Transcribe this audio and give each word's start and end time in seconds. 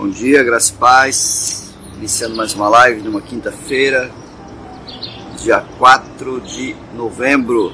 Bom 0.00 0.08
dia, 0.08 0.42
graças 0.42 0.70
e 0.70 0.72
paz. 0.72 1.74
Iniciando 1.98 2.34
mais 2.34 2.54
uma 2.54 2.68
live 2.70 3.02
numa 3.02 3.20
quinta-feira, 3.20 4.10
dia 5.42 5.60
4 5.78 6.40
de 6.40 6.74
novembro 6.94 7.70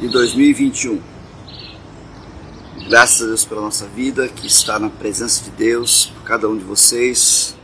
de 0.00 0.08
2021. 0.08 1.00
Graças 2.88 3.22
a 3.22 3.26
Deus 3.26 3.44
pela 3.44 3.60
nossa 3.60 3.86
vida, 3.86 4.26
que 4.26 4.48
está 4.48 4.80
na 4.80 4.90
presença 4.90 5.44
de 5.44 5.50
Deus, 5.50 6.06
por 6.06 6.24
cada 6.24 6.48
um 6.48 6.56
de 6.56 6.64
vocês. 6.64 7.56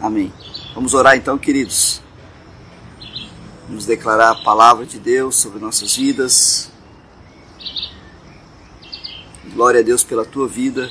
Amém. 0.00 0.32
Vamos 0.74 0.94
orar 0.94 1.16
então, 1.16 1.36
queridos. 1.36 2.05
Vamos 3.68 3.84
declarar 3.84 4.30
a 4.30 4.34
palavra 4.36 4.86
de 4.86 4.98
Deus 4.98 5.36
sobre 5.36 5.58
nossas 5.58 5.96
vidas 5.96 6.70
Glória 9.56 9.80
a 9.80 9.82
Deus 9.82 10.04
pela 10.04 10.22
tua 10.22 10.46
vida. 10.46 10.90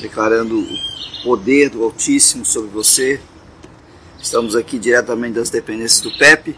Declarando 0.00 0.58
o 0.58 1.22
poder 1.22 1.70
do 1.70 1.84
Altíssimo 1.84 2.44
sobre 2.44 2.68
você. 2.70 3.20
Estamos 4.20 4.56
aqui 4.56 4.76
diretamente 4.76 5.34
das 5.34 5.50
dependências 5.50 6.00
do 6.00 6.10
PEP, 6.18 6.56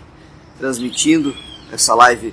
transmitindo 0.59 1.37
essa 1.71 1.95
live 1.95 2.33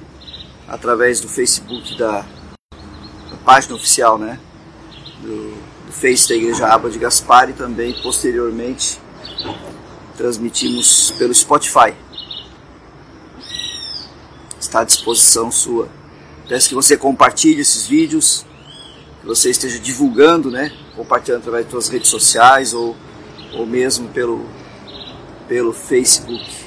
através 0.65 1.19
do 1.19 1.27
Facebook 1.27 1.97
da, 1.97 2.21
da 2.21 3.37
página 3.43 3.75
oficial, 3.75 4.17
né? 4.17 4.39
Do, 5.21 5.57
do 5.87 5.91
Face 5.91 6.29
da 6.29 6.35
Igreja 6.35 6.67
Aba 6.67 6.89
de 6.89 6.99
Gaspar 6.99 7.49
e 7.49 7.53
também 7.53 7.93
posteriormente 8.01 8.97
transmitimos 10.17 11.11
pelo 11.11 11.33
Spotify. 11.33 11.93
Está 14.59 14.81
à 14.81 14.83
disposição 14.83 15.49
sua 15.51 15.87
Peço 16.47 16.69
que 16.69 16.75
você 16.75 16.95
compartilhe 16.95 17.59
esses 17.59 17.85
vídeos, 17.85 18.45
que 19.19 19.27
você 19.27 19.49
esteja 19.49 19.77
divulgando, 19.79 20.49
né? 20.49 20.71
Compartilhando 20.95 21.41
através 21.41 21.65
das 21.65 21.71
suas 21.71 21.89
redes 21.89 22.09
sociais 22.09 22.73
ou, 22.73 22.95
ou 23.53 23.65
mesmo 23.65 24.07
pelo, 24.09 24.47
pelo 25.45 25.73
Facebook. 25.73 26.65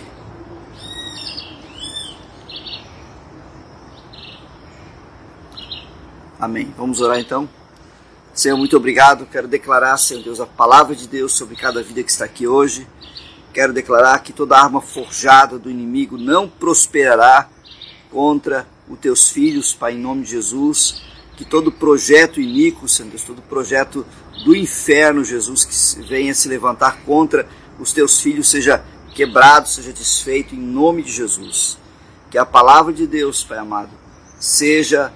Amém. 6.39 6.75
Vamos 6.77 7.01
orar 7.01 7.19
então? 7.19 7.49
Senhor, 8.35 8.59
muito 8.59 8.77
obrigado. 8.77 9.27
Quero 9.27 9.49
declarar, 9.49 9.97
Senhor 9.97 10.23
Deus, 10.23 10.41
a 10.41 10.47
palavra 10.47 10.95
de 10.95 11.09
Deus 11.09 11.33
sobre 11.33 11.57
cada 11.57 11.83
vida 11.83 12.03
que 12.03 12.11
está 12.11 12.27
aqui 12.27 12.47
hoje. 12.47 12.87
Quero 13.53 13.73
declarar 13.73 14.21
que 14.21 14.33
toda 14.33 14.57
arma 14.57 14.81
forjada 14.81 15.59
do 15.59 15.71
inimigo 15.71 16.17
não 16.17 16.49
prosperará 16.49 17.49
contra 18.11 18.67
os 18.89 18.99
teus 18.99 19.29
filhos, 19.29 19.73
Pai, 19.73 19.95
em 19.95 19.99
nome 19.99 20.23
de 20.23 20.31
Jesus. 20.31 21.03
Que 21.37 21.45
todo 21.45 21.73
projeto 21.73 22.41
iníquo, 22.41 22.89
Senhor 22.89 23.09
Deus, 23.09 23.23
todo 23.23 23.43
projeto 23.43 24.07
do 24.45 24.55
inferno, 24.55 25.25
Jesus, 25.25 25.65
que 25.65 26.03
venha 26.03 26.35
se 26.35 26.49
levantar 26.49 27.03
contra 27.03 27.49
os 27.79 27.93
teus 27.93 28.21
filhos, 28.21 28.49
seja 28.49 28.85
quebrado, 29.15 29.69
seja 29.69 29.93
desfeito, 29.93 30.55
em 30.55 30.59
nome 30.59 31.03
de 31.03 31.13
Jesus. 31.13 31.79
Que 32.31 32.39
a 32.39 32.47
palavra 32.47 32.93
de 32.93 33.07
Deus, 33.07 33.43
Pai 33.43 33.59
amado, 33.59 33.91
seja 34.39 35.13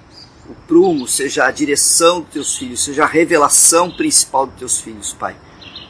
o 0.49 0.53
prumo, 0.67 1.07
seja 1.07 1.45
a 1.45 1.51
direção 1.51 2.21
dos 2.21 2.29
teus 2.31 2.57
filhos, 2.57 2.83
seja 2.83 3.03
a 3.03 3.07
revelação 3.07 3.89
principal 3.89 4.45
dos 4.45 4.55
teus 4.57 4.79
filhos, 4.79 5.13
Pai. 5.13 5.35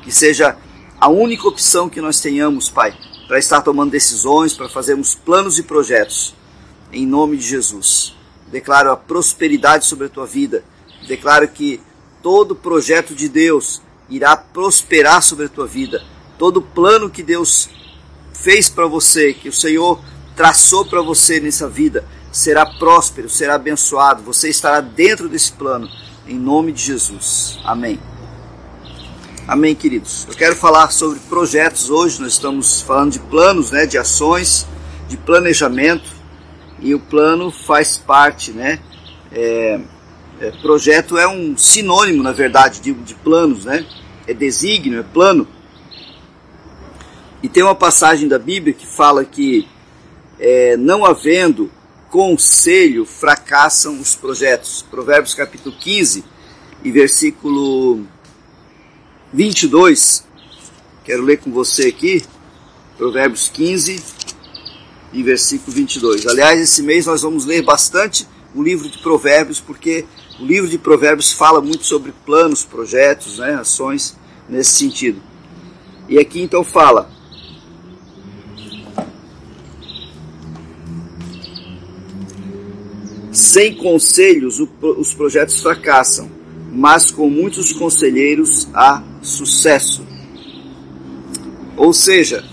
Que 0.03 0.11
seja 0.11 0.57
a 1.05 1.07
única 1.07 1.47
opção 1.47 1.87
que 1.87 2.01
nós 2.01 2.19
tenhamos, 2.19 2.67
Pai, 2.67 2.91
para 3.27 3.37
estar 3.37 3.61
tomando 3.61 3.91
decisões, 3.91 4.55
para 4.55 4.67
fazermos 4.67 5.13
planos 5.13 5.59
e 5.59 5.63
projetos 5.63 6.33
em 6.91 7.05
nome 7.05 7.37
de 7.37 7.45
Jesus. 7.45 8.15
Declaro 8.47 8.91
a 8.91 8.97
prosperidade 8.97 9.85
sobre 9.85 10.07
a 10.07 10.09
tua 10.09 10.25
vida. 10.25 10.63
Declaro 11.07 11.47
que 11.47 11.79
todo 12.23 12.55
projeto 12.55 13.13
de 13.13 13.29
Deus 13.29 13.83
irá 14.09 14.35
prosperar 14.35 15.21
sobre 15.21 15.45
a 15.45 15.49
tua 15.49 15.67
vida. 15.67 16.03
Todo 16.39 16.59
plano 16.59 17.07
que 17.07 17.21
Deus 17.21 17.69
fez 18.33 18.67
para 18.67 18.87
você, 18.87 19.31
que 19.31 19.47
o 19.47 19.53
Senhor 19.53 20.01
traçou 20.35 20.85
para 20.85 21.03
você 21.03 21.39
nessa 21.39 21.69
vida, 21.69 22.03
será 22.31 22.65
próspero, 22.65 23.29
será 23.29 23.53
abençoado. 23.53 24.23
Você 24.23 24.49
estará 24.49 24.81
dentro 24.81 25.29
desse 25.29 25.51
plano, 25.51 25.87
em 26.25 26.39
nome 26.39 26.71
de 26.71 26.81
Jesus. 26.81 27.59
Amém. 27.63 28.14
Amém, 29.47 29.75
queridos. 29.75 30.25
Eu 30.27 30.33
quero 30.33 30.55
falar 30.55 30.89
sobre 30.89 31.19
projetos 31.29 31.91
hoje. 31.91 32.19
Nós 32.19 32.33
estamos 32.33 32.81
falando 32.81 33.11
de 33.11 33.19
planos, 33.19 33.69
né, 33.69 33.85
de 33.85 33.95
ações, 33.95 34.65
de 35.07 35.17
planejamento 35.17 36.09
e 36.79 36.95
o 36.95 36.99
plano 36.99 37.51
faz 37.51 37.95
parte, 37.95 38.51
né? 38.51 38.79
É, 39.31 39.79
é, 40.39 40.51
projeto 40.63 41.15
é 41.15 41.27
um 41.27 41.55
sinônimo, 41.55 42.23
na 42.23 42.31
verdade, 42.31 42.81
de, 42.81 42.91
de 42.91 43.13
planos, 43.13 43.65
né? 43.65 43.85
É 44.25 44.33
desígnio, 44.33 45.01
é 45.01 45.03
plano. 45.03 45.47
E 47.43 47.47
tem 47.47 47.61
uma 47.61 47.75
passagem 47.75 48.27
da 48.27 48.39
Bíblia 48.39 48.73
que 48.73 48.87
fala 48.87 49.23
que 49.23 49.67
é, 50.39 50.75
não 50.75 51.05
havendo 51.05 51.69
conselho 52.09 53.05
fracassam 53.05 53.99
os 53.99 54.15
projetos. 54.15 54.83
Provérbios 54.89 55.35
capítulo 55.35 55.75
15 55.79 56.25
e 56.83 56.91
versículo 56.91 58.07
22. 59.35 60.23
Quero 61.03 61.21
ler 61.21 61.37
com 61.37 61.51
você 61.51 61.87
aqui. 61.87 62.23
Provérbios 62.97 63.49
15, 63.49 64.01
e 65.11 65.21
versículo 65.21 65.75
22. 65.75 66.25
Aliás, 66.27 66.59
esse 66.59 66.81
mês 66.81 67.05
nós 67.05 67.21
vamos 67.21 67.45
ler 67.45 67.61
bastante 67.61 68.25
o 68.53 68.63
livro 68.63 68.87
de 68.89 68.97
Provérbios, 68.99 69.59
porque 69.59 70.05
o 70.39 70.45
livro 70.45 70.69
de 70.69 70.77
Provérbios 70.77 71.33
fala 71.33 71.59
muito 71.59 71.85
sobre 71.85 72.13
planos, 72.25 72.63
projetos, 72.63 73.39
né, 73.39 73.55
ações 73.55 74.15
nesse 74.47 74.71
sentido. 74.71 75.21
E 76.07 76.17
aqui 76.17 76.41
então 76.41 76.63
fala: 76.63 77.09
Sem 83.33 83.75
conselhos 83.75 84.61
os 84.81 85.13
projetos 85.13 85.59
fracassam, 85.59 86.31
mas 86.71 87.11
com 87.11 87.29
muitos 87.29 87.73
conselheiros 87.73 88.69
há 88.73 89.03
sucesso. 89.25 90.05
Ou 91.75 91.93
seja, 91.93 92.43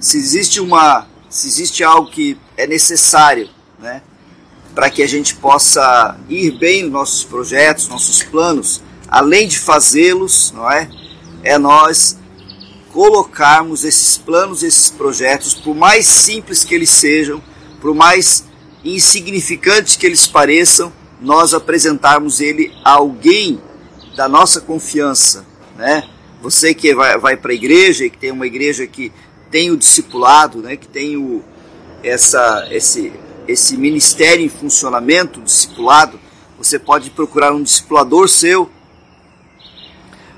se 0.00 0.16
existe 0.16 0.60
uma 0.60 1.06
se 1.28 1.46
existe 1.46 1.82
algo 1.82 2.10
que 2.10 2.36
é 2.58 2.66
necessário, 2.66 3.48
né, 3.78 4.02
para 4.74 4.90
que 4.90 5.02
a 5.02 5.06
gente 5.06 5.34
possa 5.34 6.16
ir 6.28 6.58
bem 6.58 6.82
nos 6.82 6.92
nossos 6.92 7.24
projetos, 7.24 7.88
nossos 7.88 8.22
planos, 8.22 8.82
além 9.08 9.48
de 9.48 9.58
fazê-los, 9.58 10.52
não 10.52 10.70
é? 10.70 10.90
É 11.42 11.58
nós 11.58 12.18
colocarmos 12.92 13.84
esses 13.84 14.18
planos, 14.18 14.62
esses 14.62 14.90
projetos, 14.90 15.54
por 15.54 15.74
mais 15.74 16.06
simples 16.06 16.64
que 16.64 16.74
eles 16.74 16.90
sejam, 16.90 17.42
por 17.80 17.94
mais 17.94 18.44
insignificantes 18.84 19.96
que 19.96 20.04
eles 20.04 20.26
pareçam, 20.26 20.92
nós 21.20 21.54
apresentarmos 21.54 22.40
ele 22.40 22.72
a 22.84 22.92
alguém 22.92 23.60
da 24.14 24.28
nossa 24.28 24.60
confiança, 24.60 25.46
né? 25.76 26.08
Você 26.42 26.74
que 26.74 26.94
vai, 26.94 27.16
vai 27.18 27.36
para 27.36 27.52
a 27.52 27.54
igreja 27.54 28.04
e 28.04 28.10
que 28.10 28.18
tem 28.18 28.32
uma 28.32 28.46
igreja 28.46 28.86
que 28.86 29.12
tem 29.50 29.70
o 29.70 29.76
discipulado, 29.76 30.58
né, 30.58 30.76
que 30.76 30.88
tem 30.88 31.16
o, 31.16 31.44
essa, 32.02 32.66
esse, 32.70 33.12
esse 33.46 33.76
ministério 33.76 34.44
em 34.44 34.48
funcionamento, 34.48 35.40
o 35.40 35.42
discipulado, 35.42 36.18
você 36.58 36.78
pode 36.78 37.10
procurar 37.10 37.52
um 37.52 37.62
discipulador 37.62 38.28
seu, 38.28 38.70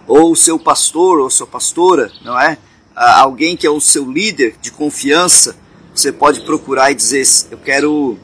ou 0.06 0.32
o 0.32 0.36
seu 0.36 0.58
pastor, 0.58 1.20
ou 1.20 1.30
sua 1.30 1.46
pastora, 1.46 2.12
não 2.22 2.38
é? 2.38 2.58
Alguém 2.94 3.56
que 3.56 3.66
é 3.66 3.70
o 3.70 3.80
seu 3.80 4.10
líder 4.10 4.56
de 4.60 4.70
confiança, 4.70 5.56
você 5.94 6.12
pode 6.12 6.40
procurar 6.42 6.90
e 6.90 6.94
dizer: 6.94 7.26
Eu 7.50 7.58
quero, 7.58 8.18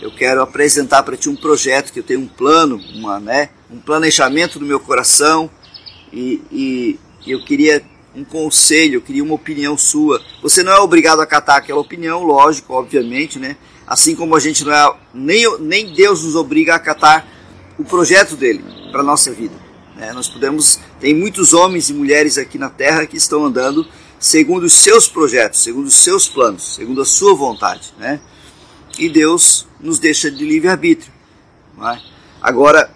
eu 0.00 0.10
quero 0.14 0.42
apresentar 0.42 1.02
para 1.02 1.16
ti 1.16 1.28
um 1.28 1.36
projeto, 1.36 1.92
que 1.92 1.98
eu 1.98 2.04
tenho 2.04 2.20
um 2.20 2.28
plano, 2.28 2.80
uma, 2.94 3.18
né, 3.18 3.50
um 3.70 3.78
planejamento 3.78 4.58
no 4.60 4.66
meu 4.66 4.80
coração, 4.80 5.50
e, 6.12 6.42
e 6.50 6.98
eu 7.30 7.44
queria 7.44 7.82
um 8.14 8.24
conselho, 8.24 8.94
eu 8.94 9.02
queria 9.02 9.22
uma 9.22 9.34
opinião 9.34 9.76
sua. 9.76 10.22
Você 10.42 10.62
não 10.62 10.72
é 10.72 10.78
obrigado 10.80 11.20
a 11.20 11.24
acatar 11.24 11.56
aquela 11.56 11.80
opinião, 11.80 12.22
lógico, 12.22 12.72
obviamente, 12.72 13.38
né? 13.38 13.56
Assim 13.86 14.16
como 14.16 14.34
a 14.34 14.40
gente 14.40 14.64
não 14.64 14.72
é, 14.72 14.96
nem, 15.12 15.60
nem 15.60 15.92
Deus 15.92 16.24
nos 16.24 16.34
obriga 16.34 16.72
a 16.72 16.76
acatar 16.76 17.26
o 17.78 17.84
projeto 17.84 18.34
dele 18.34 18.64
para 18.90 19.02
nossa 19.02 19.30
vida. 19.32 19.54
Né? 19.94 20.12
Nós 20.12 20.28
podemos, 20.28 20.80
tem 20.98 21.14
muitos 21.14 21.52
homens 21.52 21.90
e 21.90 21.94
mulheres 21.94 22.38
aqui 22.38 22.58
na 22.58 22.68
Terra 22.70 23.06
que 23.06 23.16
estão 23.16 23.44
andando 23.44 23.86
segundo 24.18 24.64
os 24.64 24.72
seus 24.72 25.08
projetos, 25.08 25.62
segundo 25.62 25.86
os 25.86 25.94
seus 25.94 26.28
planos, 26.28 26.74
segundo 26.74 27.02
a 27.02 27.04
sua 27.04 27.34
vontade, 27.34 27.92
né? 27.98 28.18
E 28.98 29.08
Deus 29.10 29.66
nos 29.78 29.98
deixa 29.98 30.30
de 30.30 30.44
livre-arbítrio. 30.44 31.12
É? 31.82 32.00
Agora, 32.40 32.90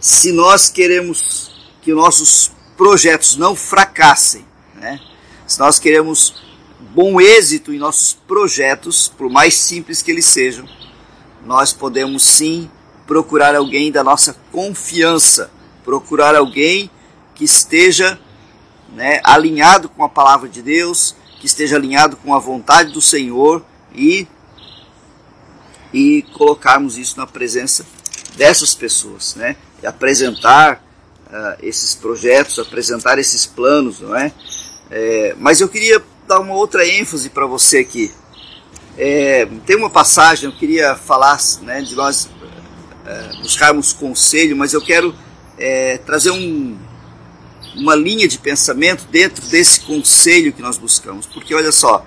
se 0.00 0.32
nós 0.32 0.70
queremos 0.70 1.57
que 1.88 1.94
nossos 1.94 2.50
projetos 2.76 3.38
não 3.38 3.56
fracassem, 3.56 4.44
né? 4.74 5.00
se 5.46 5.58
nós 5.58 5.78
queremos 5.78 6.34
bom 6.94 7.18
êxito 7.18 7.72
em 7.72 7.78
nossos 7.78 8.12
projetos, 8.12 9.08
por 9.08 9.30
mais 9.30 9.54
simples 9.54 10.02
que 10.02 10.10
eles 10.10 10.26
sejam, 10.26 10.68
nós 11.46 11.72
podemos 11.72 12.22
sim 12.22 12.70
procurar 13.06 13.54
alguém 13.54 13.90
da 13.90 14.04
nossa 14.04 14.36
confiança, 14.52 15.50
procurar 15.82 16.36
alguém 16.36 16.90
que 17.34 17.44
esteja 17.44 18.20
né, 18.92 19.22
alinhado 19.24 19.88
com 19.88 20.04
a 20.04 20.10
palavra 20.10 20.46
de 20.46 20.60
Deus, 20.60 21.16
que 21.40 21.46
esteja 21.46 21.76
alinhado 21.76 22.18
com 22.18 22.34
a 22.34 22.38
vontade 22.38 22.92
do 22.92 23.00
Senhor 23.00 23.64
e, 23.94 24.28
e 25.90 26.20
colocarmos 26.34 26.98
isso 26.98 27.16
na 27.16 27.26
presença 27.26 27.86
dessas 28.36 28.74
pessoas, 28.74 29.34
né? 29.36 29.56
E 29.82 29.86
apresentar 29.86 30.86
esses 31.62 31.94
projetos, 31.94 32.58
apresentar 32.58 33.18
esses 33.18 33.46
planos, 33.46 34.00
não 34.00 34.16
é? 34.16 34.32
é 34.90 35.34
mas 35.38 35.60
eu 35.60 35.68
queria 35.68 36.02
dar 36.26 36.40
uma 36.40 36.54
outra 36.54 36.86
ênfase 36.86 37.30
para 37.30 37.46
você 37.46 37.78
aqui. 37.78 38.12
É, 38.96 39.46
tem 39.64 39.76
uma 39.76 39.90
passagem, 39.90 40.50
eu 40.50 40.56
queria 40.56 40.96
falar 40.96 41.38
né, 41.62 41.80
de 41.80 41.94
nós 41.94 42.28
é, 43.06 43.40
buscarmos 43.40 43.92
conselho, 43.92 44.56
mas 44.56 44.72
eu 44.72 44.80
quero 44.80 45.14
é, 45.56 45.98
trazer 45.98 46.30
um, 46.30 46.76
uma 47.76 47.94
linha 47.94 48.26
de 48.28 48.38
pensamento 48.38 49.06
dentro 49.10 49.44
desse 49.46 49.80
conselho 49.80 50.52
que 50.52 50.60
nós 50.60 50.76
buscamos. 50.76 51.26
Porque 51.26 51.54
olha 51.54 51.72
só, 51.72 52.04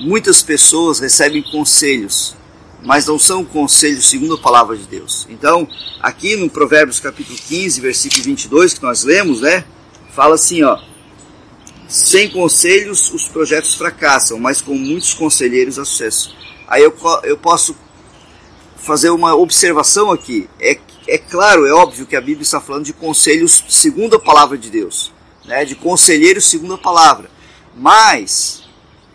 muitas 0.00 0.42
pessoas 0.42 1.00
recebem 1.00 1.42
conselhos, 1.42 2.36
mas 2.84 3.06
não 3.06 3.18
são 3.18 3.44
conselhos 3.44 4.08
segundo 4.08 4.34
a 4.34 4.38
palavra 4.38 4.76
de 4.76 4.84
Deus. 4.84 5.26
Então, 5.30 5.66
aqui 6.00 6.36
no 6.36 6.50
Provérbios 6.50 7.00
capítulo 7.00 7.38
15, 7.38 7.80
versículo 7.80 8.22
22, 8.22 8.74
que 8.74 8.82
nós 8.82 9.04
lemos, 9.04 9.40
né? 9.40 9.64
Fala 10.14 10.34
assim, 10.34 10.62
ó. 10.62 10.78
Sem 11.88 12.28
conselhos 12.30 13.10
os 13.12 13.24
projetos 13.28 13.74
fracassam, 13.74 14.38
mas 14.38 14.60
com 14.60 14.74
muitos 14.74 15.14
conselheiros 15.14 15.78
há 15.78 15.84
sucesso. 15.84 16.34
Aí 16.68 16.82
eu, 16.82 16.94
eu 17.24 17.38
posso 17.38 17.74
fazer 18.76 19.10
uma 19.10 19.34
observação 19.34 20.10
aqui. 20.10 20.48
É, 20.60 20.78
é 21.08 21.18
claro, 21.18 21.66
é 21.66 21.72
óbvio 21.72 22.06
que 22.06 22.16
a 22.16 22.20
Bíblia 22.20 22.42
está 22.42 22.60
falando 22.60 22.84
de 22.84 22.92
conselhos 22.92 23.64
segundo 23.68 24.16
a 24.16 24.20
palavra 24.20 24.58
de 24.58 24.70
Deus, 24.70 25.12
né? 25.46 25.64
de 25.64 25.74
conselheiros 25.74 26.50
segundo 26.50 26.74
a 26.74 26.78
palavra. 26.78 27.30
Mas, 27.74 28.62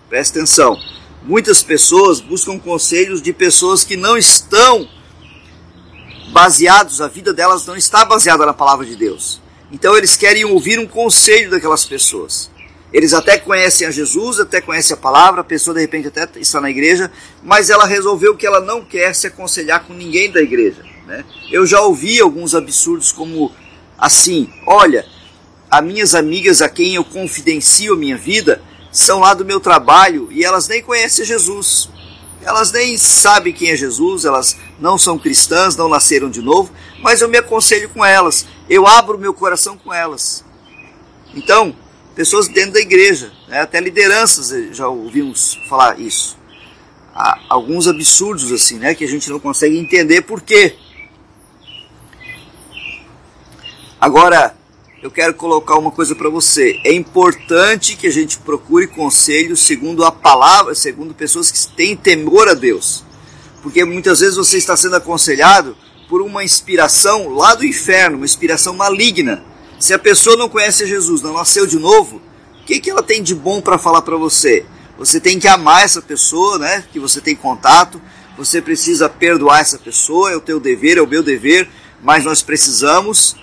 presta 0.09 0.39
atenção, 0.39 0.77
muitas 1.23 1.61
pessoas 1.61 2.19
buscam 2.19 2.59
conselhos 2.59 3.21
de 3.21 3.33
pessoas 3.33 3.83
que 3.83 3.95
não 3.95 4.17
estão 4.17 4.87
baseados, 6.31 7.01
a 7.01 7.07
vida 7.07 7.33
delas 7.33 7.65
não 7.65 7.75
está 7.75 8.05
baseada 8.05 8.45
na 8.45 8.53
palavra 8.53 8.85
de 8.85 8.95
Deus. 8.95 9.41
Então 9.71 9.95
eles 9.97 10.15
querem 10.15 10.45
ouvir 10.45 10.79
um 10.79 10.87
conselho 10.87 11.51
daquelas 11.51 11.85
pessoas. 11.85 12.49
Eles 12.91 13.13
até 13.13 13.37
conhecem 13.37 13.85
a 13.85 13.91
Jesus, 13.91 14.39
até 14.39 14.59
conhecem 14.59 14.95
a 14.95 14.97
palavra, 14.97 15.41
a 15.41 15.43
pessoa 15.43 15.75
de 15.75 15.81
repente 15.81 16.07
até 16.07 16.27
está 16.39 16.59
na 16.59 16.71
igreja, 16.71 17.11
mas 17.43 17.69
ela 17.69 17.85
resolveu 17.85 18.35
que 18.35 18.47
ela 18.47 18.59
não 18.59 18.83
quer 18.83 19.13
se 19.13 19.27
aconselhar 19.27 19.83
com 19.83 19.93
ninguém 19.93 20.31
da 20.31 20.41
igreja. 20.41 20.83
Né? 21.05 21.23
Eu 21.51 21.67
já 21.67 21.81
ouvi 21.81 22.19
alguns 22.19 22.55
absurdos 22.55 23.11
como 23.11 23.51
assim: 23.95 24.49
olha, 24.65 25.05
as 25.69 25.83
minhas 25.83 26.15
amigas 26.15 26.63
a 26.63 26.69
quem 26.69 26.95
eu 26.95 27.03
confidencio 27.03 27.93
a 27.93 27.97
minha 27.97 28.17
vida 28.17 28.59
são 28.91 29.19
lá 29.19 29.33
do 29.33 29.45
meu 29.45 29.59
trabalho 29.59 30.27
e 30.31 30.43
elas 30.43 30.67
nem 30.67 30.81
conhecem 30.81 31.25
Jesus. 31.25 31.89
Elas 32.41 32.71
nem 32.71 32.97
sabem 32.97 33.53
quem 33.53 33.69
é 33.69 33.75
Jesus, 33.75 34.23
elas 34.23 34.57
não 34.79 34.97
são 34.97 35.19
cristãs, 35.19 35.75
não 35.75 35.89
nasceram 35.89 36.29
de 36.29 36.41
novo, 36.41 36.71
mas 37.01 37.21
eu 37.21 37.27
me 37.27 37.37
aconselho 37.37 37.89
com 37.89 38.03
elas, 38.03 38.45
eu 38.69 38.87
abro 38.87 39.17
meu 39.17 39.33
coração 39.33 39.77
com 39.77 39.93
elas. 39.93 40.43
Então, 41.35 41.75
pessoas 42.15 42.47
dentro 42.47 42.73
da 42.73 42.79
igreja, 42.79 43.31
né? 43.47 43.59
até 43.59 43.79
lideranças 43.79 44.51
eh, 44.51 44.69
já 44.71 44.87
ouvimos 44.87 45.59
falar 45.67 45.99
isso. 45.99 46.37
Há 47.13 47.39
alguns 47.49 47.87
absurdos 47.87 48.51
assim, 48.51 48.77
né, 48.77 48.95
que 48.95 49.03
a 49.03 49.07
gente 49.07 49.29
não 49.29 49.39
consegue 49.39 49.77
entender 49.77 50.21
por 50.21 50.41
quê. 50.41 50.77
Agora, 53.99 54.55
eu 55.01 55.09
quero 55.09 55.33
colocar 55.33 55.77
uma 55.77 55.91
coisa 55.91 56.13
para 56.13 56.29
você. 56.29 56.79
É 56.83 56.91
importante 56.91 57.95
que 57.95 58.07
a 58.07 58.11
gente 58.11 58.37
procure 58.39 58.85
conselhos 58.85 59.61
segundo 59.61 60.03
a 60.03 60.11
palavra, 60.11 60.75
segundo 60.75 61.13
pessoas 61.13 61.49
que 61.49 61.75
têm 61.75 61.95
temor 61.95 62.49
a 62.49 62.53
Deus. 62.53 63.05
Porque 63.63 63.85
muitas 63.85 64.19
vezes 64.19 64.35
você 64.35 64.57
está 64.57 64.75
sendo 64.75 64.95
aconselhado 64.95 65.75
por 66.09 66.21
uma 66.21 66.43
inspiração 66.43 67.29
lá 67.29 67.55
do 67.55 67.65
inferno, 67.65 68.17
uma 68.17 68.25
inspiração 68.25 68.73
maligna. 68.73 69.41
Se 69.79 69.93
a 69.93 69.99
pessoa 69.99 70.35
não 70.35 70.49
conhece 70.49 70.85
Jesus, 70.85 71.21
não 71.21 71.33
nasceu 71.33 71.65
de 71.65 71.79
novo, 71.79 72.21
o 72.61 72.65
que, 72.65 72.79
que 72.79 72.89
ela 72.89 73.01
tem 73.01 73.23
de 73.23 73.33
bom 73.33 73.61
para 73.61 73.77
falar 73.77 74.01
para 74.01 74.17
você? 74.17 74.65
Você 74.97 75.21
tem 75.21 75.39
que 75.39 75.47
amar 75.47 75.85
essa 75.85 76.01
pessoa, 76.01 76.57
né? 76.57 76.83
Que 76.91 76.99
você 76.99 77.21
tem 77.21 77.35
contato. 77.35 78.01
Você 78.37 78.61
precisa 78.61 79.07
perdoar 79.07 79.61
essa 79.61 79.77
pessoa. 79.77 80.31
É 80.31 80.35
o 80.35 80.41
teu 80.41 80.59
dever, 80.59 80.97
é 80.97 81.01
o 81.01 81.07
meu 81.07 81.23
dever. 81.23 81.69
Mas 82.03 82.25
nós 82.25 82.41
precisamos, 82.41 83.35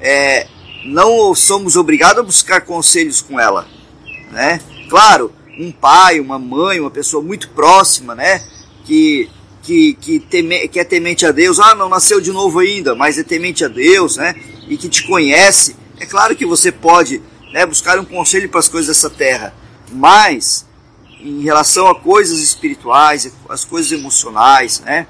é, 0.00 0.46
não 0.84 1.34
somos 1.34 1.76
obrigados 1.76 2.18
a 2.18 2.22
buscar 2.22 2.60
conselhos 2.62 3.20
com 3.20 3.38
ela, 3.38 3.66
né? 4.30 4.60
Claro, 4.88 5.32
um 5.58 5.70
pai, 5.70 6.20
uma 6.20 6.38
mãe, 6.38 6.80
uma 6.80 6.90
pessoa 6.90 7.22
muito 7.22 7.48
próxima, 7.50 8.14
né? 8.14 8.42
Que 8.84 9.28
que, 9.62 9.94
que, 9.94 10.18
teme, 10.18 10.66
que 10.68 10.80
é 10.80 10.84
temente 10.84 11.26
a 11.26 11.30
Deus, 11.30 11.60
ah, 11.60 11.74
não 11.74 11.88
nasceu 11.88 12.20
de 12.20 12.32
novo 12.32 12.58
ainda, 12.58 12.94
mas 12.94 13.18
é 13.18 13.22
temente 13.22 13.64
a 13.64 13.68
Deus, 13.68 14.16
né? 14.16 14.34
E 14.66 14.76
que 14.76 14.88
te 14.88 15.06
conhece, 15.06 15.76
é 15.98 16.06
claro 16.06 16.34
que 16.34 16.46
você 16.46 16.72
pode 16.72 17.22
né, 17.52 17.66
buscar 17.66 17.98
um 17.98 18.04
conselho 18.04 18.48
para 18.48 18.60
as 18.60 18.68
coisas 18.68 18.96
dessa 18.96 19.10
terra, 19.10 19.54
mas 19.92 20.66
em 21.20 21.42
relação 21.42 21.86
a 21.86 21.94
coisas 21.94 22.40
espirituais, 22.40 23.30
as 23.48 23.64
coisas 23.64 23.92
emocionais, 23.92 24.80
né, 24.80 25.06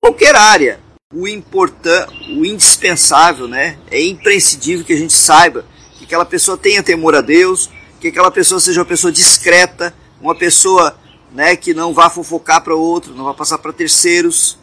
qualquer 0.00 0.36
área, 0.36 0.80
o 1.14 1.28
importante, 1.28 2.32
o 2.32 2.44
indispensável, 2.44 3.46
né, 3.46 3.78
é 3.92 4.02
imprescindível 4.02 4.84
que 4.84 4.92
a 4.92 4.96
gente 4.96 5.12
saiba 5.12 5.64
que 5.96 6.04
aquela 6.04 6.24
pessoa 6.24 6.58
tenha 6.58 6.82
temor 6.82 7.14
a 7.14 7.20
Deus, 7.20 7.70
que 8.00 8.08
aquela 8.08 8.28
pessoa 8.28 8.58
seja 8.58 8.80
uma 8.80 8.86
pessoa 8.86 9.12
discreta, 9.12 9.94
uma 10.20 10.34
pessoa 10.34 10.98
né, 11.32 11.54
que 11.54 11.72
não 11.72 11.94
vá 11.94 12.10
fofocar 12.10 12.60
para 12.60 12.74
outro, 12.74 13.14
não 13.14 13.24
vá 13.24 13.32
passar 13.32 13.58
para 13.58 13.72
terceiros. 13.72 14.58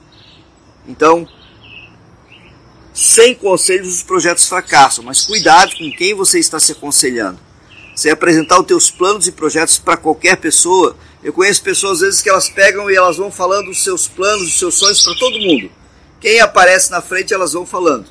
Então, 0.86 1.26
sem 2.94 3.34
conselhos 3.34 3.94
os 3.94 4.04
projetos 4.04 4.46
fracassam, 4.46 5.02
mas 5.02 5.26
cuidado 5.26 5.74
com 5.78 5.90
quem 5.96 6.14
você 6.14 6.40
está 6.40 6.60
se 6.60 6.74
aconselhando. 6.74 7.40
Você 7.96 8.10
apresentar 8.10 8.60
os 8.60 8.68
teus 8.68 8.92
planos 8.92 9.28
e 9.28 9.32
projetos 9.32 9.78
para 9.78 9.96
qualquer 9.96 10.36
pessoa. 10.36 10.98
Eu 11.24 11.32
conheço 11.32 11.64
pessoas 11.64 11.94
às 11.94 12.02
vezes 12.02 12.22
que 12.22 12.30
elas 12.30 12.50
pegam 12.50 12.92
e 12.92 12.96
elas 12.96 13.16
vão 13.16 13.32
falando 13.32 13.70
os 13.70 13.82
seus 13.82 14.10
planos, 14.10 14.50
os 14.50 14.60
seus 14.60 14.76
sonhos 14.76 15.02
para 15.04 15.16
todo 15.16 15.40
mundo. 15.40 15.83
Quem 16.24 16.40
aparece 16.40 16.90
na 16.90 17.04
frente 17.04 17.36
elas 17.36 17.54
vão 17.54 17.68
falando. 17.68 18.06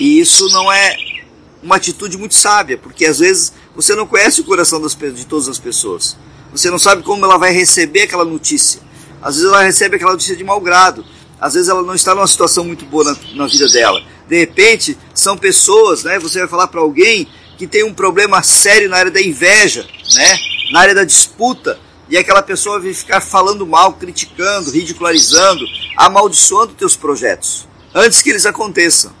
E 0.00 0.18
isso 0.18 0.48
não 0.48 0.72
é 0.72 0.96
uma 1.62 1.76
atitude 1.76 2.18
muito 2.18 2.34
sábia, 2.34 2.76
porque 2.76 3.06
às 3.06 3.20
vezes 3.20 3.52
você 3.76 3.94
não 3.94 4.04
conhece 4.04 4.40
o 4.40 4.44
coração 4.44 4.80
das, 4.80 4.96
de 4.96 5.24
todas 5.24 5.46
as 5.46 5.60
pessoas. 5.60 6.16
Você 6.50 6.68
não 6.68 6.78
sabe 6.78 7.04
como 7.04 7.24
ela 7.24 7.38
vai 7.38 7.52
receber 7.52 8.02
aquela 8.02 8.24
notícia. 8.24 8.80
Às 9.22 9.36
vezes 9.36 9.48
ela 9.48 9.62
recebe 9.62 9.94
aquela 9.94 10.12
notícia 10.12 10.34
de 10.34 10.42
mau 10.42 10.60
grado 10.60 11.04
às 11.40 11.54
vezes 11.54 11.68
ela 11.70 11.82
não 11.82 11.94
está 11.94 12.14
numa 12.14 12.26
situação 12.26 12.64
muito 12.64 12.84
boa 12.84 13.04
na, 13.04 13.16
na 13.34 13.46
vida 13.46 13.66
dela. 13.68 14.02
De 14.28 14.38
repente, 14.38 14.96
são 15.14 15.36
pessoas, 15.36 16.04
né? 16.04 16.18
Você 16.18 16.40
vai 16.40 16.48
falar 16.48 16.66
para 16.66 16.80
alguém 16.80 17.26
que 17.56 17.66
tem 17.66 17.82
um 17.82 17.94
problema 17.94 18.42
sério 18.42 18.90
na 18.90 18.98
área 18.98 19.10
da 19.10 19.22
inveja, 19.22 19.86
né? 20.14 20.38
Na 20.72 20.80
área 20.80 20.94
da 20.94 21.04
disputa. 21.04 21.78
E 22.10 22.18
aquela 22.18 22.42
pessoa 22.42 22.80
vai 22.80 22.92
ficar 22.92 23.20
falando 23.20 23.64
mal, 23.64 23.92
criticando, 23.94 24.72
ridicularizando, 24.72 25.64
amaldiçoando 25.96 26.74
teus 26.74 26.96
projetos 26.96 27.68
antes 27.94 28.20
que 28.20 28.30
eles 28.30 28.44
aconteçam. 28.44 29.12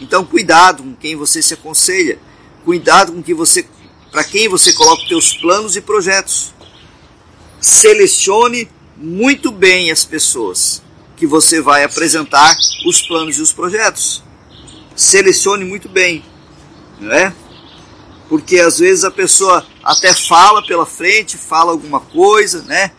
Então, 0.00 0.24
cuidado 0.24 0.82
com 0.82 0.94
quem 0.94 1.14
você 1.14 1.42
se 1.42 1.52
aconselha. 1.52 2.18
Cuidado 2.64 3.12
com 3.12 3.22
que 3.22 3.34
você, 3.34 3.66
para 4.10 4.24
quem 4.24 4.48
você 4.48 4.72
coloca 4.72 5.06
teus 5.06 5.34
planos 5.34 5.76
e 5.76 5.82
projetos. 5.82 6.54
Selecione 7.60 8.70
muito 8.96 9.52
bem 9.52 9.90
as 9.90 10.04
pessoas 10.04 10.82
que 11.16 11.26
você 11.26 11.60
vai 11.60 11.84
apresentar 11.84 12.56
os 12.86 13.02
planos 13.02 13.36
e 13.36 13.42
os 13.42 13.52
projetos. 13.52 14.22
Selecione 14.96 15.64
muito 15.64 15.88
bem, 15.88 16.24
não 16.98 17.12
é? 17.12 17.34
Porque 18.28 18.58
às 18.58 18.78
vezes 18.78 19.04
a 19.04 19.10
pessoa 19.10 19.66
até 19.82 20.12
fala 20.12 20.64
pela 20.64 20.86
frente, 20.86 21.36
fala 21.36 21.72
alguma 21.72 22.00
coisa, 22.00 22.62
né? 22.62 22.92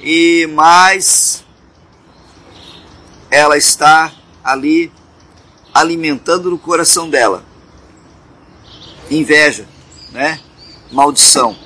E 0.00 0.46
mais 0.52 1.44
ela 3.30 3.56
está 3.56 4.12
ali 4.42 4.92
alimentando 5.74 6.50
no 6.50 6.58
coração 6.58 7.10
dela 7.10 7.44
inveja, 9.10 9.66
né? 10.12 10.40
Maldição. 10.90 11.56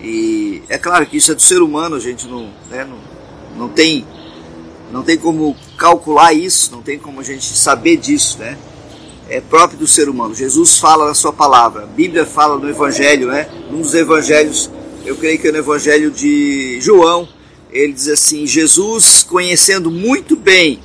E 0.00 0.62
é 0.68 0.76
claro 0.78 1.06
que 1.06 1.16
isso 1.16 1.32
é 1.32 1.34
do 1.34 1.42
ser 1.42 1.62
humano, 1.62 1.96
a 1.96 2.00
gente 2.00 2.26
não, 2.26 2.52
né, 2.68 2.84
não, 2.84 2.98
não 3.56 3.68
tem 3.68 4.06
não 4.90 5.02
tem 5.02 5.18
como 5.18 5.56
calcular 5.76 6.32
isso, 6.32 6.70
não 6.70 6.80
tem 6.80 6.98
como 6.98 7.20
a 7.20 7.24
gente 7.24 7.44
saber 7.44 7.96
disso, 7.96 8.38
né? 8.38 8.56
É 9.28 9.40
próprio 9.40 9.78
do 9.78 9.86
ser 9.86 10.08
humano. 10.08 10.34
Jesus 10.34 10.78
fala 10.78 11.06
na 11.06 11.14
sua 11.14 11.32
palavra, 11.32 11.82
a 11.82 11.86
Bíblia 11.86 12.24
fala 12.24 12.56
no 12.56 12.68
Evangelho, 12.68 13.28
né? 13.28 13.48
Num 13.70 13.82
dos 13.82 13.94
Evangelhos 13.94 14.70
eu 15.04 15.16
creio 15.16 15.38
que 15.38 15.46
é 15.48 15.52
no 15.52 15.58
Evangelho 15.58 16.10
de 16.10 16.80
João, 16.80 17.28
ele 17.70 17.92
diz 17.92 18.08
assim: 18.08 18.46
Jesus, 18.46 19.22
conhecendo 19.22 19.90
muito 19.90 20.34
bem 20.34 20.80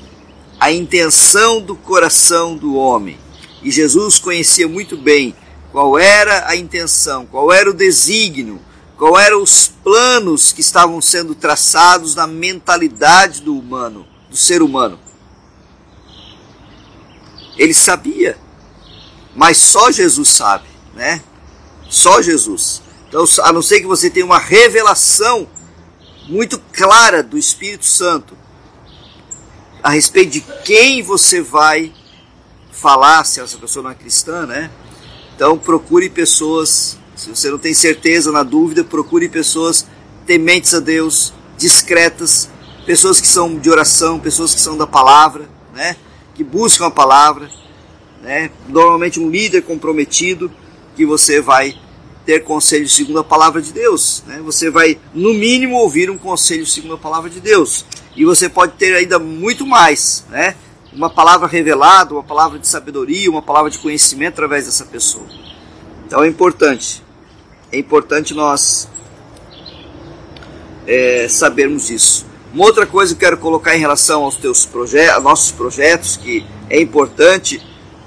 a 0.60 0.72
intenção 0.72 1.60
do 1.60 1.76
coração 1.76 2.56
do 2.56 2.76
homem, 2.76 3.18
e 3.64 3.72
Jesus 3.72 4.20
conhecia 4.20 4.68
muito 4.68 4.96
bem 4.96 5.36
qual 5.72 5.98
era 5.98 6.48
a 6.48 6.56
intenção, 6.56 7.26
qual 7.26 7.52
era 7.52 7.70
o 7.70 7.74
desígnio, 7.74 8.60
qual 8.98 9.18
eram 9.18 9.42
os 9.42 9.68
planos 9.68 10.54
que 10.54 10.62
estavam 10.62 11.02
sendo 11.02 11.34
traçados 11.34 12.14
na 12.14 12.28
mentalidade 12.28 13.42
do 13.42 13.58
humano, 13.58 14.06
do 14.30 14.38
ser 14.38 14.62
humano. 14.62 15.00
Ele 17.58 17.74
sabia, 17.74 18.38
mas 19.36 19.58
só 19.58 19.92
Jesus 19.92 20.30
sabe, 20.30 20.68
né? 20.94 21.22
Só 21.90 22.22
Jesus. 22.22 22.82
Então, 23.08 23.26
a 23.44 23.52
não 23.52 23.62
ser 23.62 23.82
que 23.82 23.88
você 23.88 24.10
tenha 24.10 24.26
uma 24.26 24.40
revelação 24.40 25.48
muito 26.28 26.60
clara 26.72 27.22
do 27.22 27.38
Espírito 27.38 27.86
Santo 27.86 28.38
a 29.84 29.90
respeito 29.90 30.32
de 30.32 30.42
quem 30.64 31.02
você 31.02 31.42
vai 31.42 31.92
falar, 32.72 33.24
se 33.26 33.40
essa 33.40 33.58
pessoa 33.58 33.84
não 33.84 33.92
é 33.92 33.96
cristã, 33.96 34.46
né? 34.46 34.70
Então 35.36 35.58
procure 35.58 36.10
pessoas, 36.10 36.98
se 37.16 37.30
você 37.30 37.50
não 37.50 37.58
tem 37.58 37.74
certeza, 37.74 38.32
na 38.32 38.44
dúvida, 38.44 38.84
procure 38.84 39.28
pessoas 39.28 39.88
tementes 40.26 40.74
a 40.74 40.80
Deus, 40.80 41.34
discretas, 41.58 42.50
pessoas 42.86 43.20
que 43.20 43.28
são 43.28 43.58
de 43.58 43.70
oração, 43.70 44.20
pessoas 44.20 44.54
que 44.54 44.62
são 44.62 44.78
da 44.78 44.86
palavra, 44.86 45.50
né? 45.74 45.96
Que 46.34 46.44
buscam 46.44 46.88
a 46.88 46.92
palavra, 46.92 47.50
né? 48.22 48.52
Normalmente 48.68 49.20
um 49.20 49.30
líder 49.30 49.62
comprometido 49.64 50.52
que 50.96 51.06
você 51.06 51.42
vai 51.42 51.76
ter 52.26 52.44
conselho 52.44 52.88
segundo 52.88 53.20
a 53.20 53.24
palavra 53.24 53.62
de 53.62 53.74
Deus. 53.74 54.24
Né? 54.28 54.42
Você 54.44 54.70
vai, 54.70 54.98
no 55.14 55.34
mínimo, 55.34 55.76
ouvir 55.76 56.10
um 56.10 56.18
conselho 56.18 56.66
segundo 56.66 56.94
a 56.94 56.98
palavra 56.98 57.30
de 57.30 57.40
Deus. 57.40 57.86
E 58.16 58.26
você 58.26 58.48
pode 58.48 58.74
ter 58.74 58.96
ainda 58.96 59.18
muito 59.18 59.66
mais, 59.66 60.26
né? 60.30 60.56
Uma 60.94 61.10
palavra 61.10 61.48
revelada, 61.48 62.14
uma 62.14 62.24
palavra 62.24 62.60
de 62.60 62.68
sabedoria, 62.68 63.30
uma 63.30 63.42
palavra 63.42 63.72
de 63.72 63.80
conhecimento 63.80 64.34
através 64.34 64.66
dessa 64.66 64.86
pessoa. 64.86 65.26
Então 66.06 66.22
é 66.22 66.28
importante. 66.28 67.02
É 67.72 67.80
importante 67.80 68.34
nós 68.34 68.90
é, 70.86 71.28
sabermos 71.30 71.90
isso. 71.90 72.26
Uma 72.54 72.66
outra 72.66 72.86
coisa 72.86 73.16
que 73.16 73.24
eu 73.24 73.30
quero 73.30 73.38
colocar 73.38 73.76
em 73.76 73.80
relação 73.80 74.24
aos 74.24 74.36
teus 74.36 74.66
projetos, 74.66 75.24
nossos 75.24 75.52
projetos, 75.52 76.18
que 76.18 76.46
é 76.70 76.82
importante 76.82 77.62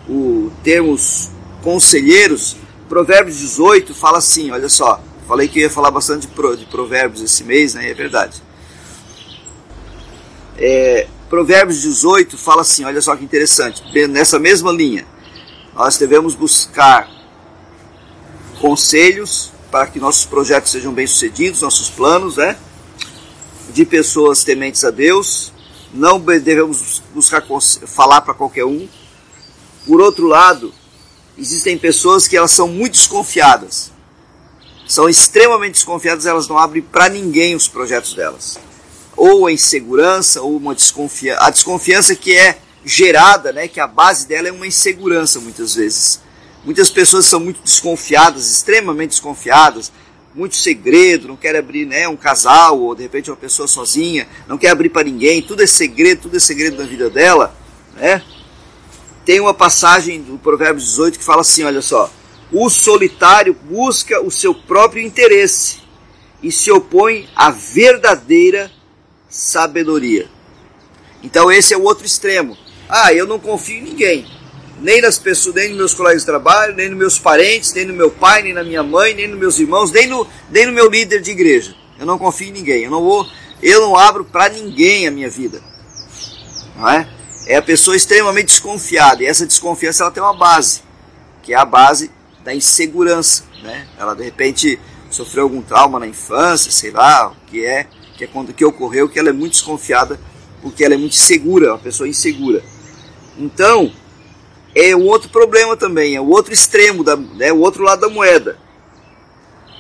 o 0.09 0.51
termos 0.63 1.31
conselheiros, 1.63 2.57
Provérbios 2.89 3.39
18 3.39 3.95
fala 3.95 4.19
assim, 4.19 4.51
olha 4.51 4.69
só, 4.69 5.01
falei 5.27 5.49
que 5.49 5.61
ia 5.61 5.71
falar 5.71 5.91
bastante 5.91 6.27
de 6.29 6.67
provérbios 6.67 7.23
esse 7.23 7.43
mês, 7.43 7.75
né? 7.75 7.91
É 7.91 7.95
verdade. 7.95 8.43
É, 10.57 11.09
provérbios 11.29 11.81
18 11.81 12.37
fala 12.37 12.61
assim, 12.61 12.85
olha 12.85 13.01
só 13.01 13.17
que 13.17 13.25
interessante, 13.25 13.83
nessa 14.09 14.39
mesma 14.39 14.71
linha, 14.71 15.07
nós 15.75 15.97
devemos 15.97 16.35
buscar 16.35 17.09
conselhos 18.61 19.51
para 19.71 19.87
que 19.87 19.99
nossos 19.99 20.25
projetos 20.25 20.71
sejam 20.71 20.93
bem-sucedidos, 20.93 21.63
nossos 21.63 21.91
planos, 21.91 22.37
né? 22.37 22.57
De 23.75 23.85
pessoas 23.85 24.45
tementes 24.45 24.85
a 24.85 24.93
Deus, 24.93 25.53
não 25.93 26.21
devemos 26.21 27.03
buscar 27.13 27.45
falar 27.89 28.21
para 28.21 28.33
qualquer 28.33 28.65
um. 28.65 28.89
Por 29.85 30.01
outro 30.01 30.29
lado, 30.29 30.73
existem 31.37 31.77
pessoas 31.77 32.29
que 32.29 32.37
elas 32.37 32.53
são 32.53 32.69
muito 32.69 32.93
desconfiadas. 32.93 33.91
São 34.87 35.09
extremamente 35.09 35.73
desconfiadas, 35.73 36.25
elas 36.25 36.47
não 36.47 36.57
abrem 36.57 36.83
para 36.83 37.09
ninguém 37.09 37.57
os 37.57 37.67
projetos 37.67 38.15
delas. 38.15 38.61
Ou 39.17 39.49
a 39.49 39.53
insegurança, 39.53 40.41
ou 40.41 40.57
uma 40.57 40.73
desconfiança. 40.73 41.45
A 41.45 41.51
desconfiança 41.51 42.15
que 42.15 42.33
é 42.33 42.61
gerada, 42.85 43.53
né, 43.53 43.67
que 43.67 43.81
a 43.81 43.89
base 43.89 44.29
dela 44.29 44.47
é 44.47 44.53
uma 44.53 44.69
insegurança 44.69 45.41
muitas 45.41 45.75
vezes. 45.75 46.21
Muitas 46.65 46.91
pessoas 46.91 47.27
são 47.27 47.41
muito 47.41 47.61
desconfiadas, 47.65 48.49
extremamente 48.49 49.11
desconfiadas, 49.11 49.91
muito 50.35 50.57
segredo, 50.57 51.29
não 51.29 51.37
quer 51.37 51.55
abrir, 51.57 51.87
né, 51.87 52.09
um 52.09 52.17
casal 52.17 52.81
ou 52.81 52.95
de 52.95 53.03
repente 53.03 53.31
uma 53.31 53.37
pessoa 53.37 53.69
sozinha, 53.69 54.27
não 54.49 54.59
quer 54.59 54.71
abrir 54.71 54.89
para 54.89 55.05
ninguém, 55.05 55.41
tudo 55.41 55.63
é 55.63 55.67
segredo, 55.67 56.23
tudo 56.23 56.37
é 56.37 56.41
segredo 56.41 56.77
da 56.77 56.85
vida 56.85 57.09
dela, 57.09 57.55
né? 57.95 58.23
tem 59.25 59.41
uma 59.41 59.55
passagem 59.55 60.21
do 60.21 60.39
Provérbios 60.39 60.85
18 60.85 61.19
que 61.19 61.25
fala 61.25 61.41
assim: 61.41 61.65
olha 61.65 61.81
só, 61.81 62.11
o 62.53 62.69
solitário 62.69 63.55
busca 63.55 64.21
o 64.21 64.31
seu 64.31 64.55
próprio 64.55 65.05
interesse 65.05 65.83
e 66.43 66.53
se 66.53 66.71
opõe 66.71 67.29
à 67.35 67.51
verdadeira 67.51 68.71
sabedoria. 69.29 70.29
Então 71.23 71.51
esse 71.51 71.73
é 71.73 71.77
o 71.77 71.83
outro 71.83 72.05
extremo. 72.05 72.57
Ah, 72.89 73.15
eu 73.15 73.27
não 73.27 73.41
confio 73.41 73.79
em 73.79 73.83
ninguém, 73.83 74.27
nem 74.85 75.01
nas 75.01 75.19
pessoas, 75.19 75.55
nem 75.55 75.71
nos 75.71 75.79
meus 75.79 75.95
colegas 75.95 76.21
de 76.23 76.27
trabalho, 76.27 76.75
nem 76.75 76.91
nos 76.91 76.99
meus 76.99 77.19
parentes, 77.19 77.73
nem 77.73 77.87
no 77.87 77.95
meu 77.95 78.11
pai, 78.11 78.43
nem 78.43 78.53
na 78.53 78.63
minha 78.63 78.83
mãe, 78.83 79.15
nem 79.15 79.27
nos 79.27 79.39
meus 79.39 79.59
irmãos, 79.59 79.91
nem 79.91 80.07
no, 80.07 80.27
nem 80.51 80.67
no 80.67 80.73
meu 80.73 80.91
líder 80.91 81.23
de 81.23 81.31
igreja. 81.31 81.75
Eu 81.99 82.05
não 82.05 82.19
confio 82.19 82.49
em 82.49 82.53
ninguém. 82.53 82.85
Eu 82.85 82.91
não 82.91 83.03
vou, 83.03 83.27
eu 83.63 83.81
não 83.81 83.97
abro 83.97 84.27
para 84.27 84.51
ninguém 84.51 85.09
a 85.09 85.11
minha 85.11 85.31
vida. 85.31 85.63
Não 86.77 86.87
é? 86.87 87.09
é 87.47 87.57
a 87.57 87.63
pessoa 87.63 87.97
extremamente 87.97 88.49
desconfiada. 88.49 89.23
E 89.23 89.27
essa 89.27 89.47
desconfiança 89.47 90.05
ela 90.05 90.13
tem 90.13 90.23
uma 90.23 90.37
base, 90.37 90.83
que 91.43 91.55
é 91.55 91.57
a 91.57 91.65
base 91.65 92.11
da 92.45 92.55
insegurança. 92.55 93.45
Né? 93.63 93.89
Ela 93.99 94.15
de 94.15 94.23
repente 94.23 94.79
sofreu 95.11 95.45
algum 95.45 95.63
trauma 95.63 95.99
na 95.99 96.07
infância, 96.07 96.71
sei 96.71 96.91
lá, 96.91 97.29
o 97.29 97.37
que 97.47 97.65
é, 97.65 97.87
que 98.19 98.25
é 98.25 98.27
quando 98.27 98.53
que 98.53 98.67
ocorreu, 98.67 99.09
que 99.09 99.19
ela 99.19 99.31
é 99.31 99.33
muito 99.33 99.53
desconfiada, 99.53 100.21
porque 100.61 100.85
ela 100.85 100.93
é 100.93 100.99
muito 100.99 101.15
insegura, 101.15 101.73
uma 101.73 101.79
pessoa 101.79 102.07
insegura. 102.07 102.63
Então, 103.39 103.91
é 104.75 104.95
um 104.97 105.07
outro 105.07 105.29
problema 105.29 105.77
também, 105.77 106.17
é 106.17 106.21
o 106.21 106.29
outro 106.29 106.53
extremo, 106.53 107.05
da, 107.05 107.17
né, 107.17 107.53
o 107.53 107.61
outro 107.61 107.83
lado 107.83 108.01
da 108.01 108.09
moeda. 108.09 108.59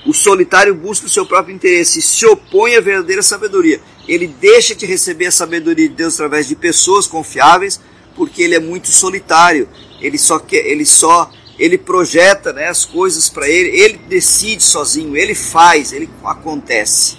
O 0.06 0.12
solitário 0.12 0.74
busca 0.74 1.06
o 1.06 1.10
seu 1.10 1.24
próprio 1.24 1.54
interesse 1.54 1.98
e 1.98 2.02
se 2.02 2.26
opõe 2.26 2.76
à 2.76 2.80
verdadeira 2.80 3.22
sabedoria 3.22 3.80
ele 4.06 4.26
deixa 4.26 4.74
de 4.74 4.86
receber 4.86 5.26
a 5.26 5.32
sabedoria 5.32 5.88
de 5.88 5.94
Deus 5.94 6.14
através 6.14 6.46
de 6.46 6.54
pessoas 6.54 7.06
confiáveis, 7.06 7.80
porque 8.14 8.42
ele 8.42 8.54
é 8.54 8.60
muito 8.60 8.88
solitário. 8.88 9.68
Ele 10.00 10.18
só 10.18 10.38
quer, 10.38 10.66
ele 10.66 10.84
só 10.84 11.30
ele 11.58 11.78
projeta 11.78 12.52
né, 12.52 12.68
as 12.68 12.84
coisas 12.84 13.30
para 13.30 13.48
ele, 13.48 13.68
ele 13.80 13.96
decide 14.08 14.62
sozinho, 14.62 15.16
ele 15.16 15.34
faz, 15.34 15.92
ele 15.92 16.10
acontece. 16.24 17.16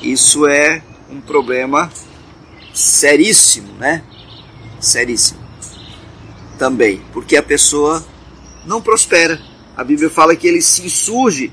Isso 0.00 0.46
é 0.46 0.82
um 1.10 1.20
problema 1.20 1.90
seríssimo, 2.72 3.72
né? 3.74 4.02
Seríssimo. 4.80 5.47
Também, 6.58 7.00
porque 7.12 7.36
a 7.36 7.42
pessoa 7.42 8.04
não 8.66 8.82
prospera. 8.82 9.40
A 9.76 9.84
Bíblia 9.84 10.10
fala 10.10 10.34
que 10.34 10.48
ele 10.48 10.60
se 10.60 10.84
insurge 10.84 11.52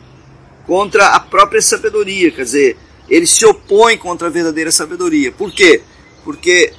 contra 0.66 1.10
a 1.10 1.20
própria 1.20 1.62
sabedoria, 1.62 2.32
quer 2.32 2.44
dizer, 2.44 2.78
ele 3.08 3.28
se 3.28 3.46
opõe 3.46 3.98
contra 3.98 4.28
a 4.28 4.32
verdadeira 4.32 4.72
sabedoria. 4.72 5.32
Por 5.32 5.52
quê? 5.52 5.84
Porque 6.24 6.74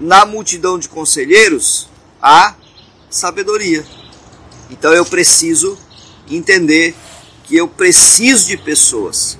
na 0.00 0.26
multidão 0.26 0.78
de 0.78 0.88
conselheiros 0.88 1.88
há 2.20 2.56
sabedoria. 3.08 3.84
Então 4.68 4.92
eu 4.92 5.04
preciso 5.04 5.78
entender 6.28 6.94
que 7.44 7.56
eu 7.56 7.68
preciso 7.68 8.46
de 8.46 8.56
pessoas. 8.56 9.38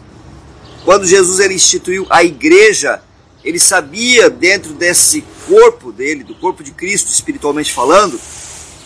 Quando 0.84 1.06
Jesus 1.06 1.40
ele 1.40 1.54
instituiu 1.54 2.06
a 2.10 2.22
igreja, 2.22 3.02
ele 3.44 3.58
sabia 3.58 4.28
dentro 4.28 4.72
desse 4.74 5.24
corpo 5.48 5.90
dele, 5.92 6.22
do 6.22 6.34
corpo 6.34 6.62
de 6.62 6.72
Cristo, 6.72 7.10
espiritualmente 7.10 7.72
falando, 7.72 8.20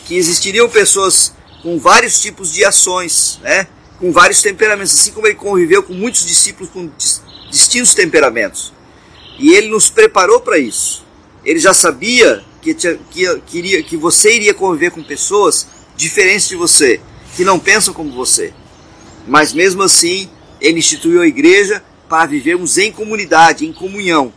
que 0.06 0.16
existiriam 0.16 0.68
pessoas 0.68 1.32
com 1.62 1.78
vários 1.78 2.20
tipos 2.20 2.52
de 2.52 2.64
ações, 2.64 3.40
né? 3.42 3.66
com 3.98 4.12
vários 4.12 4.42
temperamentos, 4.42 4.92
assim 4.92 5.12
como 5.12 5.26
ele 5.26 5.34
conviveu 5.34 5.82
com 5.82 5.94
muitos 5.94 6.26
discípulos 6.26 6.70
com 6.70 6.90
distintos 7.50 7.94
temperamentos. 7.94 8.72
E 9.38 9.54
ele 9.54 9.68
nos 9.68 9.88
preparou 9.88 10.40
para 10.40 10.58
isso. 10.58 11.04
Ele 11.44 11.58
já 11.58 11.74
sabia 11.74 12.44
que, 12.60 12.74
que, 12.74 13.40
que, 13.46 13.82
que 13.82 13.96
você 13.96 14.36
iria 14.36 14.54
conviver 14.54 14.90
com 14.90 15.02
pessoas 15.02 15.66
diferentes 15.96 16.48
de 16.48 16.56
você, 16.56 17.00
que 17.36 17.44
não 17.44 17.58
pensam 17.58 17.92
como 17.92 18.12
você. 18.12 18.52
Mas 19.26 19.52
mesmo 19.52 19.82
assim, 19.82 20.28
ele 20.60 20.78
instituiu 20.78 21.22
a 21.22 21.26
igreja 21.26 21.82
para 22.08 22.26
vivermos 22.26 22.78
em 22.78 22.92
comunidade, 22.92 23.66
em 23.66 23.72
comunhão. 23.72 24.32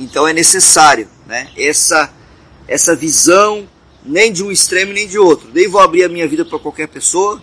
Então 0.00 0.26
é 0.26 0.32
necessário 0.32 1.06
né, 1.26 1.50
essa, 1.54 2.10
essa 2.66 2.96
visão, 2.96 3.68
nem 4.02 4.32
de 4.32 4.42
um 4.42 4.50
extremo 4.50 4.94
nem 4.94 5.06
de 5.06 5.18
outro. 5.18 5.50
Nem 5.52 5.68
vou 5.68 5.78
abrir 5.78 6.04
a 6.04 6.08
minha 6.08 6.26
vida 6.26 6.42
para 6.42 6.58
qualquer 6.58 6.88
pessoa, 6.88 7.40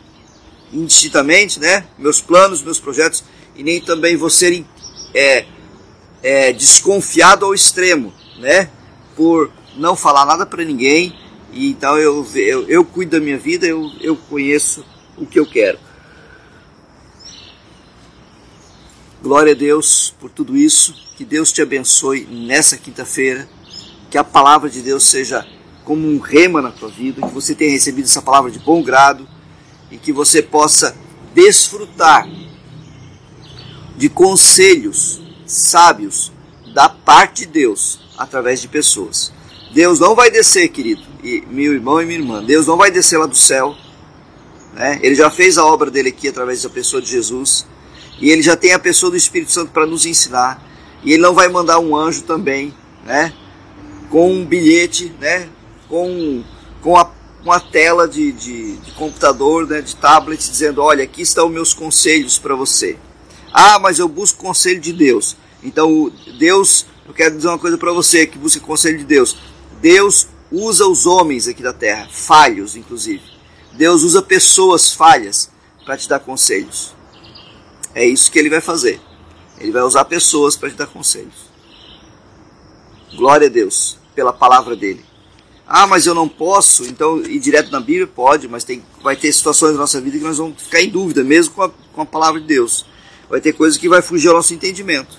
indistintamente, 0.74 1.60
né, 1.60 1.86
meus 2.00 2.20
planos, 2.20 2.64
meus 2.64 2.80
projetos, 2.80 3.24
e 3.56 3.62
nem 3.62 3.80
também 3.80 4.18
vou 4.18 4.32
ser 4.32 4.66
é, 5.14 5.46
é, 6.24 6.52
desconfiado 6.52 7.46
ao 7.46 7.54
extremo, 7.54 8.12
né? 8.40 8.70
Por 9.16 9.52
não 9.76 9.96
falar 9.96 10.26
nada 10.26 10.46
para 10.46 10.66
ninguém. 10.66 11.16
E 11.54 11.70
então 11.70 11.96
eu, 11.98 12.26
eu, 12.36 12.68
eu 12.68 12.84
cuido 12.84 13.12
da 13.12 13.24
minha 13.24 13.38
vida, 13.38 13.68
eu, 13.68 13.92
eu 14.02 14.16
conheço 14.16 14.84
o 15.16 15.28
que 15.28 15.40
eu 15.40 15.46
quero. 15.46 15.78
Glória 19.22 19.54
a 19.54 19.56
Deus 19.56 20.14
por 20.20 20.30
tudo 20.32 20.58
isso. 20.58 21.07
Que 21.18 21.26
Deus 21.26 21.52
te 21.52 21.64
abençoe 21.64 22.28
nessa 22.30 22.78
quinta-feira. 22.78 23.50
Que 24.12 24.20
a 24.20 24.24
palavra 24.24 24.70
de 24.70 24.84
Deus 24.84 25.04
seja 25.04 25.44
como 25.84 26.08
um 26.08 26.20
rema 26.20 26.62
na 26.62 26.70
tua 26.70 26.90
vida, 26.90 27.26
que 27.26 27.34
você 27.34 27.56
tenha 27.56 27.72
recebido 27.72 28.06
essa 28.06 28.22
palavra 28.22 28.52
de 28.52 28.60
bom 28.60 28.84
grado 28.84 29.28
e 29.90 29.98
que 29.98 30.14
você 30.14 30.44
possa 30.44 30.96
desfrutar 31.34 32.30
de 33.96 34.10
conselhos 34.10 35.20
sábios 35.48 36.32
da 36.76 36.88
parte 36.88 37.46
de 37.46 37.48
Deus 37.48 38.00
através 38.16 38.62
de 38.62 38.68
pessoas. 38.68 39.34
Deus 39.74 40.00
não 40.00 40.14
vai 40.14 40.30
descer, 40.30 40.68
querido, 40.68 41.02
e 41.24 41.44
meu 41.50 41.74
irmão 41.74 42.00
e 42.00 42.06
minha 42.06 42.20
irmã, 42.20 42.44
Deus 42.44 42.68
não 42.68 42.78
vai 42.78 42.92
descer 42.92 43.18
lá 43.18 43.26
do 43.26 43.36
céu. 43.36 43.76
Né? 44.74 45.00
Ele 45.02 45.16
já 45.16 45.32
fez 45.32 45.58
a 45.58 45.66
obra 45.66 45.90
dele 45.90 46.10
aqui 46.10 46.28
através 46.28 46.62
da 46.62 46.70
pessoa 46.70 47.02
de 47.02 47.10
Jesus 47.10 47.66
e 48.22 48.30
ele 48.30 48.44
já 48.44 48.56
tem 48.56 48.74
a 48.74 48.80
pessoa 48.80 49.10
do 49.10 49.18
Espírito 49.18 49.52
Santo 49.52 49.72
para 49.72 49.88
nos 49.88 50.06
ensinar. 50.06 50.67
E 51.04 51.14
ele 51.14 51.22
não 51.22 51.34
vai 51.34 51.48
mandar 51.48 51.80
um 51.80 51.96
anjo 51.96 52.24
também, 52.24 52.74
né? 53.06 53.34
Com 54.10 54.32
um 54.32 54.46
bilhete, 54.46 55.14
né? 55.20 55.48
Com, 55.88 56.44
com, 56.82 56.98
a, 56.98 57.10
com 57.44 57.52
a 57.52 57.60
tela 57.60 58.08
de, 58.08 58.32
de, 58.32 58.78
de 58.78 58.92
computador, 58.92 59.68
né? 59.68 59.82
de 59.82 59.96
tablet, 59.96 60.40
dizendo: 60.40 60.82
Olha, 60.82 61.04
aqui 61.04 61.22
estão 61.22 61.50
meus 61.50 61.74
conselhos 61.74 62.38
para 62.38 62.56
você. 62.56 62.98
Ah, 63.54 63.80
mas 63.80 64.00
eu 64.00 64.08
busco 64.08 64.44
conselho 64.44 64.80
de 64.80 64.94
Deus. 64.94 65.36
Então, 65.64 66.12
Deus, 66.38 66.86
eu 67.08 67.14
quero 67.14 67.36
dizer 67.36 67.48
uma 67.48 67.58
coisa 67.58 67.78
para 67.78 67.92
você 67.92 68.26
que 68.26 68.38
busca 68.38 68.60
conselho 68.60 68.98
de 68.98 69.06
Deus. 69.06 69.38
Deus 69.82 70.28
usa 70.52 70.88
os 70.88 71.06
homens 71.06 71.48
aqui 71.48 71.62
da 71.62 71.74
terra, 71.74 72.08
falhos 72.12 72.76
inclusive. 72.76 73.24
Deus 73.74 74.04
usa 74.04 74.22
pessoas 74.22 74.92
falhas 74.92 75.50
para 75.86 75.98
te 75.98 76.10
dar 76.10 76.20
conselhos. 76.20 76.96
É 77.94 78.06
isso 78.06 78.32
que 78.32 78.38
ele 78.38 78.50
vai 78.50 78.62
fazer. 78.62 79.00
Ele 79.60 79.72
vai 79.72 79.82
usar 79.82 80.06
pessoas 80.06 80.56
para 80.56 80.70
te 80.70 80.76
dar 80.76 80.88
conselhos. 80.88 81.48
Glória 83.16 83.48
a 83.48 83.50
Deus 83.50 83.98
pela 84.14 84.34
palavra 84.34 84.76
dele. 84.76 85.04
Ah, 85.68 85.86
mas 85.86 86.06
eu 86.06 86.16
não 86.16 86.30
posso, 86.30 86.86
então 86.86 87.20
ir 87.20 87.40
direto 87.40 87.70
na 87.72 87.80
Bíblia? 87.80 88.08
Pode, 88.08 88.48
mas 88.48 88.64
tem, 88.64 88.82
vai 89.04 89.18
ter 89.18 89.32
situações 89.34 89.74
na 89.74 89.80
nossa 89.80 90.00
vida 90.00 90.18
que 90.18 90.24
nós 90.24 90.38
vamos 90.38 90.62
ficar 90.62 90.82
em 90.82 90.90
dúvida, 90.90 91.24
mesmo 91.24 91.54
com 91.54 91.64
a, 91.64 91.70
com 91.94 92.02
a 92.02 92.06
palavra 92.06 92.40
de 92.40 92.48
Deus. 92.48 92.86
Vai 93.30 93.42
ter 93.42 93.52
coisas 93.52 93.78
que 93.78 93.90
vai 93.90 94.02
fugir 94.02 94.30
ao 94.30 94.36
nosso 94.36 94.54
entendimento. 94.54 95.18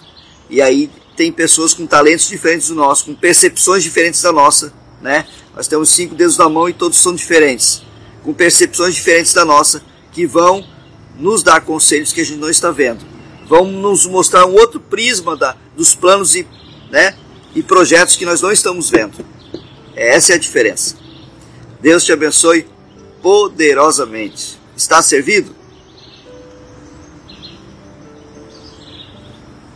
E 0.49 0.63
aí 0.63 0.91
tem 1.17 1.31
pessoas 1.31 1.75
com 1.75 1.87
talentos 1.87 2.29
diferentes 2.29 2.69
do 2.69 2.75
nosso, 2.75 3.05
com 3.05 3.15
percepções 3.15 3.83
diferentes 3.83 4.23
da 4.23 4.33
nossa, 4.33 4.73
né? 5.03 5.27
Nós 5.55 5.69
temos 5.69 5.91
cinco 5.91 6.15
dedos 6.15 6.39
na 6.39 6.49
mão 6.49 6.69
e 6.69 6.73
todos 6.73 6.97
são 6.99 7.15
diferentes, 7.15 7.83
com 8.23 8.33
percepções 8.33 8.95
diferentes 8.95 9.35
da 9.35 9.45
nossa, 9.45 9.83
que 10.13 10.27
vão 10.27 10.67
nos 11.19 11.43
dar 11.43 11.61
conselhos 11.61 12.13
que 12.13 12.21
a 12.21 12.25
gente 12.25 12.39
não 12.39 12.49
está 12.49 12.71
vendo. 12.71 13.05
Vão 13.49 13.65
nos 13.65 14.07
mostrar 14.07 14.47
um 14.47 14.55
outro 14.55 14.79
prisma 14.79 15.37
da, 15.37 15.57
dos 15.77 15.95
planos 15.95 16.35
e, 16.35 16.47
né, 16.91 17.17
e 17.55 17.63
projetos 17.63 18.17
que 18.17 18.27
nós 18.27 18.41
não 18.41 18.53
estamos 18.53 18.91
vendo. 18.91 19.25
Essa 19.97 20.33
é 20.33 20.37
a 20.37 20.39
diferença. 20.39 20.97
Deus 21.81 22.05
te 22.05 22.13
abençoe 22.13 22.67
poderosamente. 23.23 24.59
Está 24.77 25.03
servido? 25.03 25.58